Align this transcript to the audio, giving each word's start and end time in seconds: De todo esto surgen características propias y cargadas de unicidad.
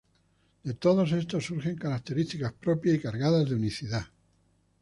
De 0.63 0.73
todo 0.73 1.03
esto 1.03 1.39
surgen 1.39 1.75
características 1.75 2.53
propias 2.53 2.95
y 2.95 3.01
cargadas 3.01 3.47
de 3.47 3.53
unicidad. 3.55 4.05